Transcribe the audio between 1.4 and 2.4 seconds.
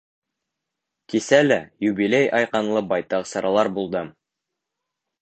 лә юбилей